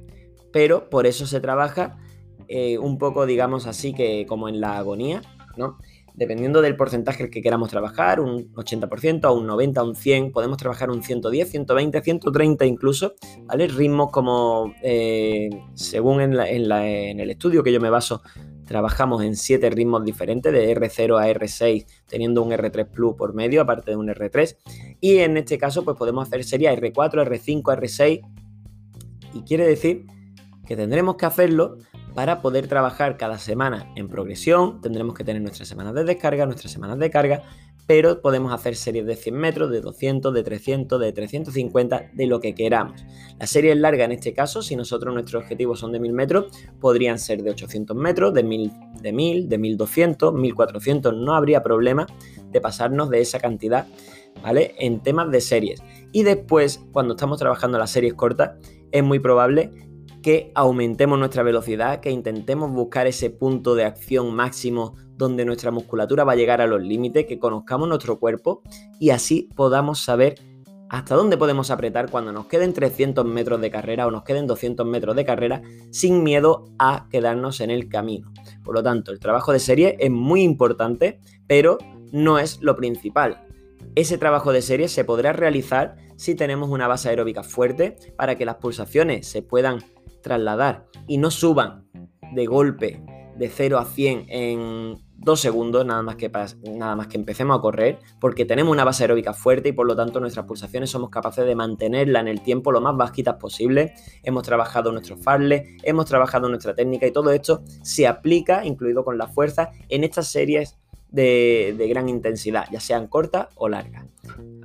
Pero 0.53 0.91
por 0.91 1.09
eso 1.09 1.27
se 1.27 1.41
trabaja 1.41 1.99
eh, 2.47 2.79
un 2.79 2.99
poco, 2.99 3.27
digamos 3.27 3.67
así, 3.67 3.95
que 3.95 4.27
como 4.29 4.49
en 4.49 4.61
la 4.61 4.79
agonía, 4.79 5.23
¿no? 5.57 5.77
Dependiendo 6.15 6.61
del 6.61 6.77
porcentaje 6.77 7.31
que 7.31 7.43
queramos 7.43 7.71
trabajar, 7.71 8.21
un 8.21 8.53
80%, 8.55 9.25
a 9.25 9.33
un 9.33 9.47
90%, 9.47 9.79
a 9.79 9.85
un 9.85 9.95
100%, 9.95 10.33
podemos 10.33 10.59
trabajar 10.59 10.91
un 10.91 11.03
110, 11.03 11.51
120, 11.51 12.03
130 12.03 12.67
incluso, 12.67 13.15
¿vale? 13.45 13.69
Ritmos 13.69 14.11
como, 14.11 14.75
eh, 14.83 15.51
según 15.75 16.21
en, 16.21 16.35
el 16.35 17.31
estudio 17.31 17.63
que 17.63 17.73
yo 17.73 17.81
me 17.81 17.91
baso, 17.91 18.23
trabajamos 18.67 19.23
en 19.23 19.37
7 19.37 19.71
ritmos 19.71 20.05
diferentes, 20.05 20.53
de 20.53 20.77
R0 20.77 21.19
a 21.19 21.29
R6, 21.29 21.87
teniendo 22.07 22.43
un 22.43 22.51
R3 22.51 22.89
Plus 22.89 23.15
por 23.15 23.35
medio, 23.35 23.63
aparte 23.63 23.93
de 23.93 23.97
un 23.97 24.09
R3, 24.09 24.57
y 25.01 25.19
en 25.19 25.37
este 25.37 25.59
caso 25.59 25.85
pues 25.85 25.97
podemos 25.97 26.27
hacer 26.27 26.45
sería 26.45 26.75
R4, 26.75 27.27
R5, 27.27 27.63
R6, 27.63 28.21
y 29.35 29.43
quiere 29.43 29.67
decir 29.67 30.07
que 30.67 30.77
tendremos 30.77 31.17
que 31.17 31.27
hacerlo 31.27 31.79
para 32.15 32.41
poder 32.41 32.69
trabajar 32.69 33.17
cada 33.17 33.39
semana 33.39 33.93
en 33.97 34.09
progresión. 34.09 34.81
Tendremos 34.81 35.15
que 35.15 35.25
tener 35.25 35.43
nuestras 35.43 35.69
semanas 35.69 35.95
de 35.95 36.05
descarga, 36.05 36.47
nuestras 36.47 36.73
semanas 36.73 36.99
de 36.99 37.11
carga, 37.11 37.43
pero 37.87 38.21
podemos 38.21 38.53
hacer 38.53 38.77
series 38.77 39.07
de 39.07 39.17
100 39.17 39.35
metros, 39.35 39.71
de 39.71 39.81
200, 39.81 40.33
de 40.33 40.43
300, 40.43 41.01
de 41.01 41.13
350, 41.13 42.11
de 42.13 42.27
lo 42.27 42.41
que 42.41 42.55
queramos. 42.55 43.05
La 43.39 43.47
serie 43.47 43.73
es 43.73 43.79
larga 43.79 44.05
en 44.05 44.13
este 44.13 44.33
caso, 44.33 44.63
si 44.63 44.77
nosotros 44.77 45.13
nuestros 45.13 45.43
objetivos 45.43 45.81
son 45.81 45.93
de 45.93 46.01
1000 46.01 46.13
metros, 46.13 46.47
podrían 46.81 47.19
ser 47.19 47.43
de 47.43 47.51
800 47.51 47.97
metros, 47.97 48.33
de 48.35 48.43
1000, 48.43 48.73
de 49.01 49.13
1000, 49.13 49.49
de 49.49 49.59
1200, 49.59 50.35
1400, 50.35 51.15
no 51.15 51.35
habría 51.35 51.63
problema 51.63 52.07
de 52.51 52.61
pasarnos 52.61 53.11
de 53.11 53.21
esa 53.21 53.41
cantidad, 53.41 53.87
¿vale? 54.43 54.75
En 54.79 55.01
temas 55.01 55.31
de 55.31 55.41
series. 55.41 55.83
Y 56.13 56.23
después, 56.23 56.85
cuando 56.93 57.15
estamos 57.15 57.39
trabajando 57.39 57.79
las 57.79 57.91
series 57.91 58.15
cortas, 58.15 58.53
es 58.93 59.03
muy 59.03 59.19
probable 59.19 59.71
que 60.23 60.53
aumentemos 60.55 61.19
nuestra 61.19 61.43
velocidad, 61.43 62.01
que 62.01 62.11
intentemos 62.11 62.71
buscar 62.71 63.07
ese 63.07 63.31
punto 63.31 63.75
de 63.75 63.85
acción 63.85 64.35
máximo 64.35 64.95
donde 65.17 65.45
nuestra 65.45 65.71
musculatura 65.71 66.25
va 66.25 66.33
a 66.33 66.37
llegar 66.37 66.61
a 66.61 66.67
los 66.67 66.83
límites, 66.83 67.27
que 67.27 67.39
conozcamos 67.39 67.89
nuestro 67.89 68.19
cuerpo 68.19 68.63
y 68.99 69.11
así 69.11 69.49
podamos 69.55 70.01
saber 70.01 70.37
hasta 70.89 71.15
dónde 71.15 71.39
podemos 71.39 71.71
apretar 71.71 72.11
cuando 72.11 72.33
nos 72.33 72.47
queden 72.47 72.75
300 72.75 73.25
metros 73.25 73.61
de 73.63 73.71
carrera 73.71 74.07
o 74.07 74.11
nos 74.11 74.25
queden 74.25 74.47
200 74.47 74.87
metros 74.87 75.17
de 75.17 75.25
carrera 75.25 75.63
sin 75.91 76.23
miedo 76.23 76.67
a 76.79 77.09
quedarnos 77.11 77.61
en 77.61 77.71
el 77.71 77.89
camino. 77.89 78.31
Por 78.63 78.75
lo 78.75 78.83
tanto, 78.83 79.11
el 79.11 79.19
trabajo 79.19 79.53
de 79.53 79.59
serie 79.59 79.97
es 79.99 80.11
muy 80.11 80.43
importante, 80.43 81.19
pero 81.47 81.79
no 82.13 82.39
es 82.39 82.61
lo 82.61 82.77
principal. 82.77 83.47
Ese 83.95 84.19
trabajo 84.19 84.53
de 84.53 84.61
serie 84.61 84.89
se 84.89 85.05
podrá 85.05 85.33
realizar 85.33 85.97
si 86.17 86.35
tenemos 86.35 86.69
una 86.69 86.89
base 86.89 87.09
aeróbica 87.09 87.43
fuerte 87.43 87.97
para 88.17 88.37
que 88.37 88.45
las 88.45 88.57
pulsaciones 88.57 89.27
se 89.27 89.43
puedan 89.43 89.83
trasladar 90.23 90.87
y 91.07 91.19
no 91.19 91.31
suban 91.31 91.87
de 92.33 92.47
golpe 92.47 93.03
de 93.37 93.49
0 93.49 93.79
a 93.79 93.85
100 93.85 94.27
en 94.29 94.99
2 95.19 95.41
segundos, 95.41 95.87
nada 95.87 96.03
más, 96.03 96.17
que 96.17 96.31
nada 96.73 96.97
más 96.97 97.07
que 97.07 97.17
empecemos 97.17 97.57
a 97.57 97.61
correr, 97.61 97.99
porque 98.21 98.45
tenemos 98.45 98.73
una 98.73 98.85
base 98.85 99.05
aeróbica 99.05 99.33
fuerte 99.33 99.69
y 99.69 99.73
por 99.73 99.87
lo 99.87 99.95
tanto 99.95 100.21
nuestras 100.21 100.47
pulsaciones 100.47 100.91
somos 100.91 101.11
capaces 101.11 101.47
de 101.47 101.55
mantenerla 101.55 102.21
en 102.21 102.29
el 102.29 102.43
tiempo 102.43 102.73
lo 102.73 102.81
más 102.81 102.97
bajitas 102.97 103.37
posible. 103.37 103.95
Hemos 104.25 104.43
trabajado 104.43 104.91
nuestros 104.91 105.21
farles, 105.21 105.77
hemos 105.85 106.07
trabajado 106.07 106.49
nuestra 106.49 106.75
técnica 106.75 107.07
y 107.07 107.13
todo 107.13 107.31
esto 107.31 107.63
se 107.83 108.07
aplica, 108.07 108.65
incluido 108.65 109.05
con 109.05 109.17
la 109.17 109.29
fuerza, 109.29 109.71
en 109.89 110.03
estas 110.05 110.27
series 110.29 110.79
de, 111.11 111.75
de 111.77 111.89
gran 111.89 112.09
intensidad, 112.09 112.65
ya 112.73 112.81
sean 112.81 113.07
cortas 113.07 113.49
o 113.55 113.69
largas. 113.69 114.07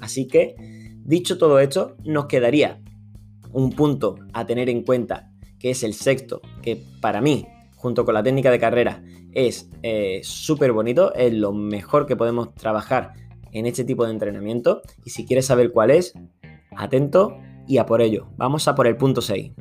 Así 0.02 0.28
que, 0.28 0.56
dicho 1.04 1.38
todo 1.38 1.60
esto, 1.60 1.96
nos 2.04 2.26
quedaría 2.26 2.82
un 3.52 3.72
punto 3.72 4.16
a 4.34 4.46
tener 4.46 4.70
en 4.70 4.84
cuenta 4.84 5.30
que 5.60 5.72
es 5.72 5.84
el 5.84 5.94
sexto, 5.94 6.42
que 6.62 6.82
para 7.02 7.22
mí, 7.22 7.48
junto 7.76 8.06
con 8.06 8.14
la 8.14 8.24
técnica 8.24 8.52
de 8.52 8.60
carrera, 8.60 9.04
es 9.34 9.70
eh, 9.84 10.22
súper 10.24 10.72
bonito, 10.72 11.14
es 11.14 11.34
lo 11.34 11.54
mejor 11.54 12.06
que 12.06 12.16
podemos 12.16 12.54
trabajar 12.56 13.14
en 13.52 13.66
este 13.66 13.84
tipo 13.84 14.06
de 14.06 14.12
entrenamiento. 14.12 14.82
Y 15.04 15.12
si 15.12 15.26
quieres 15.26 15.46
saber 15.46 15.72
cuál 15.72 15.92
es, 15.92 16.14
atento 16.76 17.38
y 17.68 17.78
a 17.78 17.86
por 17.86 18.02
ello. 18.02 18.28
Vamos 18.38 18.68
a 18.68 18.76
por 18.76 18.88
el 18.88 18.98
punto 18.98 19.22
6. 19.22 19.52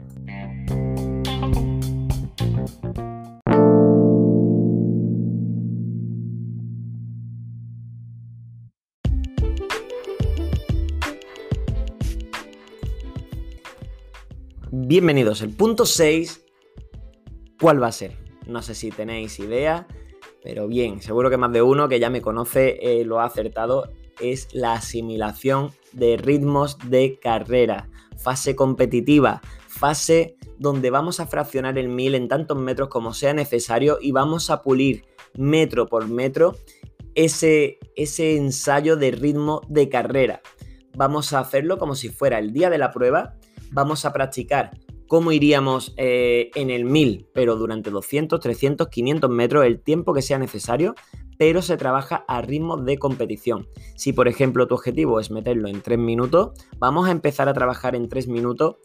Bienvenidos. 14.78 15.40
El 15.40 15.56
punto 15.56 15.87
6, 15.87 16.45
¿cuál 17.59 17.83
va 17.83 17.87
a 17.87 17.92
ser? 17.92 18.18
No 18.47 18.61
sé 18.61 18.75
si 18.75 18.90
tenéis 18.90 19.40
idea, 19.40 19.87
pero 20.42 20.68
bien, 20.68 21.00
seguro 21.00 21.30
que 21.30 21.38
más 21.38 21.50
de 21.50 21.62
uno 21.62 21.88
que 21.88 21.99
ya 21.99 22.11
me 22.11 22.21
conoce 22.21 22.76
eh, 22.83 23.06
lo 23.06 23.18
ha 23.18 23.25
acertado. 23.25 23.90
Es 24.21 24.54
la 24.54 24.75
asimilación 24.75 25.71
de 25.92 26.18
ritmos 26.18 26.76
de 26.90 27.18
carrera. 27.18 27.88
Fase 28.18 28.54
competitiva, 28.54 29.40
fase 29.66 30.37
donde 30.59 30.90
vamos 30.90 31.21
a 31.21 31.26
fraccionar 31.26 31.78
el 31.78 31.88
mil 31.88 32.14
en 32.14 32.28
tantos 32.28 32.59
metros 32.59 32.90
como 32.90 33.14
sea 33.14 33.33
necesario 33.33 33.97
y 33.99 34.12
vamos 34.12 34.50
a 34.50 34.61
pulir 34.61 35.06
metro 35.38 35.87
por 35.87 36.06
metro 36.06 36.54
ese, 37.14 37.78
ese 37.97 38.37
ensayo 38.37 38.97
de 38.97 39.11
ritmo 39.12 39.62
de 39.68 39.88
carrera. 39.88 40.42
Vamos 40.95 41.33
a 41.33 41.40
hacerlo 41.40 41.78
como 41.78 41.95
si 41.95 42.11
fuera 42.11 42.38
el 42.38 42.52
día 42.52 42.68
de 42.68 42.76
la 42.76 42.90
prueba 42.90 43.36
vamos 43.73 44.04
a 44.04 44.12
practicar 44.12 44.70
cómo 45.08 45.32
iríamos 45.32 45.94
eh, 45.96 46.50
en 46.54 46.70
el 46.70 46.85
1000, 46.85 47.28
pero 47.32 47.56
durante 47.56 47.90
200, 47.90 48.40
300, 48.40 48.88
500 48.88 49.30
metros, 49.30 49.64
el 49.64 49.80
tiempo 49.80 50.12
que 50.12 50.23
sea 50.23 50.38
necesario, 50.38 50.94
pero 51.38 51.62
se 51.62 51.76
trabaja 51.76 52.25
a 52.28 52.40
ritmo 52.40 52.76
de 52.76 52.99
competición. 52.99 53.68
Si 53.94 54.12
por 54.12 54.26
ejemplo 54.26 54.66
tu 54.66 54.75
objetivo 54.75 55.20
es 55.20 55.30
meterlo 55.30 55.68
en 55.68 55.82
3 55.82 55.99
minutos, 55.99 56.52
vamos 56.78 57.08
a 57.08 57.12
empezar 57.12 57.49
a 57.49 57.54
trabajar 57.54 57.94
en 57.94 58.08
3 58.08 58.28
minutos 58.28 58.76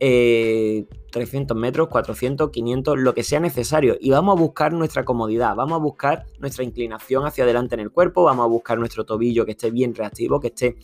300 0.00 1.56
eh, 1.56 1.60
metros, 1.60 1.88
400, 1.88 2.50
500, 2.50 2.98
lo 2.98 3.12
que 3.12 3.22
sea 3.22 3.38
necesario. 3.38 3.96
Y 4.00 4.10
vamos 4.10 4.36
a 4.36 4.40
buscar 4.40 4.72
nuestra 4.72 5.04
comodidad, 5.04 5.54
vamos 5.54 5.76
a 5.76 5.82
buscar 5.82 6.24
nuestra 6.38 6.64
inclinación 6.64 7.26
hacia 7.26 7.44
adelante 7.44 7.74
en 7.74 7.80
el 7.80 7.90
cuerpo, 7.90 8.24
vamos 8.24 8.44
a 8.44 8.48
buscar 8.48 8.78
nuestro 8.78 9.04
tobillo 9.04 9.44
que 9.44 9.52
esté 9.52 9.70
bien 9.70 9.94
reactivo, 9.94 10.40
que 10.40 10.48
esté 10.48 10.76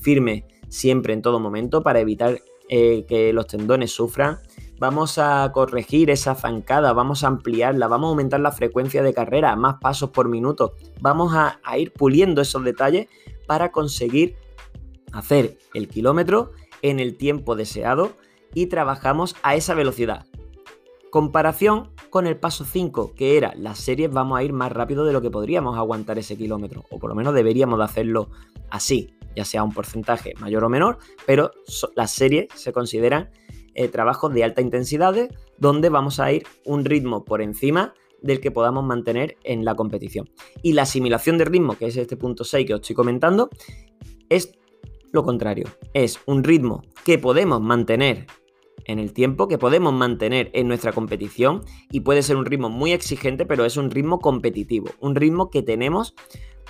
firme 0.00 0.46
siempre 0.68 1.12
en 1.12 1.20
todo 1.20 1.40
momento 1.40 1.82
para 1.82 1.98
evitar 1.98 2.40
eh, 2.72 3.04
que 3.08 3.32
los 3.32 3.48
tendones 3.48 3.90
sufran. 3.90 4.38
Vamos 4.78 5.18
a 5.18 5.50
corregir 5.52 6.08
esa 6.08 6.36
zancada, 6.36 6.92
vamos 6.92 7.24
a 7.24 7.26
ampliarla, 7.26 7.88
vamos 7.88 8.06
a 8.06 8.10
aumentar 8.10 8.38
la 8.38 8.52
frecuencia 8.52 9.02
de 9.02 9.12
carrera, 9.12 9.56
más 9.56 9.78
pasos 9.80 10.10
por 10.10 10.28
minuto. 10.28 10.76
Vamos 11.00 11.32
a, 11.34 11.58
ir 11.76 11.92
puliendo 11.92 12.40
esos 12.40 12.62
detalles 12.62 13.08
para 13.48 13.72
conseguir 13.72 14.36
hacer 15.12 15.58
el 15.74 15.88
kilómetro 15.88 16.52
en 16.80 17.00
el 17.00 17.16
tiempo 17.16 17.56
deseado 17.56 18.12
y 18.54 18.66
trabajamos 18.66 19.34
a 19.42 19.56
esa 19.56 19.74
velocidad. 19.74 20.26
Comparación 21.10 21.90
con 22.08 22.28
el 22.28 22.36
paso 22.36 22.64
5, 22.64 23.14
que 23.16 23.36
era 23.36 23.52
las 23.56 23.80
series 23.80 24.12
vamos 24.12 24.38
a 24.38 24.44
ir 24.44 24.52
más 24.52 24.70
rápido 24.70 25.04
de 25.04 25.12
lo 25.12 25.20
que 25.20 25.30
podríamos 25.32 25.76
aguantar 25.76 26.20
ese 26.20 26.36
kilómetro, 26.36 26.84
o 26.88 27.00
por 27.00 27.10
lo 27.10 27.16
menos 27.16 27.34
deberíamos 27.34 27.80
de 27.80 27.84
hacerlo 27.84 28.30
así, 28.70 29.12
ya 29.34 29.44
sea 29.44 29.62
un 29.62 29.72
porcentaje 29.72 30.34
mayor 30.38 30.64
o 30.64 30.68
menor, 30.68 30.98
pero 31.26 31.50
las 31.94 32.12
series 32.12 32.48
se 32.54 32.72
consideran 32.72 33.30
eh, 33.74 33.88
trabajos 33.88 34.32
de 34.34 34.44
alta 34.44 34.60
intensidad 34.60 35.14
donde 35.58 35.88
vamos 35.88 36.20
a 36.20 36.32
ir 36.32 36.44
un 36.64 36.84
ritmo 36.84 37.24
por 37.24 37.42
encima 37.42 37.94
del 38.22 38.40
que 38.40 38.50
podamos 38.50 38.84
mantener 38.84 39.36
en 39.44 39.64
la 39.64 39.74
competición. 39.74 40.28
Y 40.62 40.72
la 40.72 40.82
asimilación 40.82 41.38
de 41.38 41.44
ritmo, 41.44 41.76
que 41.76 41.86
es 41.86 41.96
este 41.96 42.16
punto 42.16 42.44
6 42.44 42.66
que 42.66 42.74
os 42.74 42.80
estoy 42.80 42.96
comentando, 42.96 43.48
es 44.28 44.52
lo 45.12 45.24
contrario. 45.24 45.66
Es 45.94 46.20
un 46.26 46.44
ritmo 46.44 46.82
que 47.04 47.18
podemos 47.18 47.60
mantener 47.60 48.26
en 48.84 48.98
el 48.98 49.12
tiempo, 49.12 49.48
que 49.48 49.58
podemos 49.58 49.92
mantener 49.92 50.50
en 50.52 50.68
nuestra 50.68 50.92
competición 50.92 51.62
y 51.90 52.00
puede 52.00 52.22
ser 52.22 52.36
un 52.36 52.46
ritmo 52.46 52.70
muy 52.70 52.92
exigente, 52.92 53.46
pero 53.46 53.64
es 53.64 53.76
un 53.76 53.90
ritmo 53.90 54.18
competitivo, 54.20 54.90
un 55.00 55.14
ritmo 55.14 55.50
que 55.50 55.62
tenemos 55.62 56.14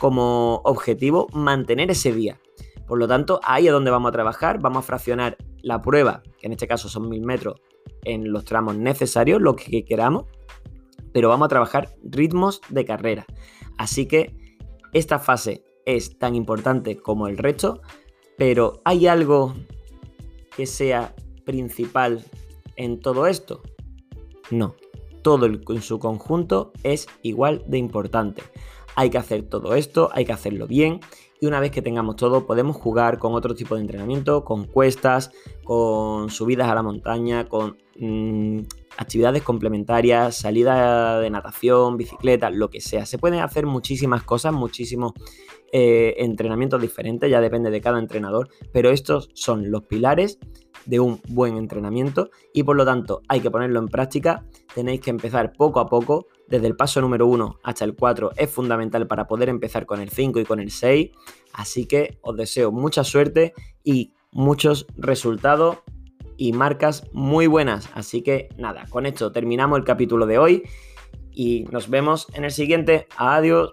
como 0.00 0.62
objetivo 0.64 1.28
mantener 1.35 1.90
ese 1.90 2.11
día. 2.12 2.40
Por 2.88 2.99
lo 2.99 3.07
tanto, 3.07 3.38
ahí 3.45 3.66
es 3.66 3.73
donde 3.73 3.90
vamos 3.90 4.09
a 4.09 4.12
trabajar, 4.12 4.59
vamos 4.59 4.78
a 4.78 4.87
fraccionar 4.87 5.37
la 5.61 5.83
prueba, 5.83 6.23
que 6.38 6.47
en 6.47 6.52
este 6.52 6.66
caso 6.66 6.88
son 6.88 7.11
mil 7.11 7.21
metros, 7.21 7.61
en 8.04 8.33
los 8.33 8.47
tramos 8.47 8.76
necesarios, 8.76 9.42
lo 9.42 9.54
que 9.54 9.85
queramos, 9.85 10.25
pero 11.12 11.28
vamos 11.28 11.45
a 11.47 11.49
trabajar 11.50 11.90
ritmos 12.02 12.62
de 12.71 12.87
carrera. 12.87 13.26
Así 13.76 14.07
que 14.07 14.35
esta 14.95 15.19
fase 15.19 15.64
es 15.85 16.19
tan 16.19 16.35
importante 16.35 16.97
como 16.97 17.28
el 17.28 17.37
resto, 17.37 17.83
pero 18.38 18.80
¿hay 18.87 19.07
algo 19.07 19.54
que 20.57 20.64
sea 20.64 21.14
principal 21.45 22.25
en 22.76 23.00
todo 23.00 23.26
esto? 23.26 23.61
No, 24.50 24.76
todo 25.21 25.45
en 25.45 25.83
su 25.83 25.99
conjunto 25.99 26.73
es 26.85 27.07
igual 27.21 27.62
de 27.66 27.76
importante. 27.76 28.42
Hay 29.01 29.09
que 29.09 29.17
hacer 29.17 29.45
todo 29.45 29.75
esto, 29.77 30.11
hay 30.13 30.27
que 30.27 30.35
hacerlo 30.35 30.67
bien 30.67 31.01
y 31.41 31.47
una 31.47 31.59
vez 31.59 31.71
que 31.71 31.81
tengamos 31.81 32.17
todo 32.17 32.47
podemos 32.47 32.77
jugar 32.77 33.19
con 33.19 33.33
otro 33.33 33.55
tipo 33.55 33.75
de 33.75 33.81
entrenamiento, 33.81 34.45
con 34.45 34.67
cuestas, 34.67 35.31
con 35.65 36.29
subidas 36.29 36.69
a 36.69 36.75
la 36.75 36.83
montaña, 36.83 37.49
con 37.49 37.79
mm, 37.99 38.59
actividades 38.99 39.43
complementarias, 39.43 40.37
salida 40.37 41.19
de 41.19 41.31
natación, 41.31 41.97
bicicleta, 41.97 42.51
lo 42.51 42.69
que 42.69 42.83
sea. 42.83 43.07
Se 43.07 43.17
pueden 43.17 43.41
hacer 43.41 43.65
muchísimas 43.65 44.23
cosas, 44.23 44.53
muchísimos 44.53 45.15
eh, 45.73 46.17
entrenamientos 46.19 46.83
diferentes, 46.83 47.31
ya 47.31 47.41
depende 47.41 47.71
de 47.71 47.81
cada 47.81 48.01
entrenador, 48.01 48.51
pero 48.71 48.91
estos 48.91 49.31
son 49.33 49.71
los 49.71 49.85
pilares 49.85 50.39
de 50.87 51.01
un 51.01 51.21
buen 51.29 51.57
entrenamiento 51.57 52.31
y 52.53 52.62
por 52.62 52.77
lo 52.77 52.85
tanto 52.85 53.23
hay 53.29 53.40
que 53.40 53.51
ponerlo 53.51 53.81
en 53.81 53.88
práctica. 53.88 54.45
Tenéis 54.75 55.01
que 55.01 55.11
empezar 55.11 55.53
poco 55.53 55.81
a 55.81 55.88
poco, 55.88 56.27
desde 56.49 56.66
el 56.66 56.77
paso 56.77 57.01
número 57.01 57.27
1 57.27 57.61
hasta 57.62 57.85
el 57.85 57.95
4 57.95 58.33
es 58.37 58.51
fundamental 58.51 59.07
para 59.07 59.27
poder 59.27 59.49
empezar 59.49 59.87
con 59.87 60.01
el 60.01 60.11
5 60.11 60.40
y 60.40 60.45
con 60.45 60.61
el 60.61 60.71
6. 60.71 61.11
Así 61.53 61.87
que 61.87 62.19
os 62.23 62.37
deseo 62.37 62.73
mucha 62.73 63.05
suerte 63.05 63.55
y 63.85 64.14
muchos 64.33 64.87
resultados 64.97 65.79
y 66.37 66.53
marcas 66.53 67.05
muy 67.12 67.47
buenas. 67.47 67.88
Así 67.95 68.23
que 68.23 68.49
nada, 68.57 68.87
con 68.90 69.07
esto 69.07 69.31
terminamos 69.31 69.79
el 69.79 69.85
capítulo 69.85 70.27
de 70.27 70.38
hoy 70.38 70.62
y 71.31 71.64
nos 71.71 71.88
vemos 71.88 72.27
en 72.35 72.45
el 72.45 72.51
siguiente. 72.51 73.07
Adiós. 73.16 73.73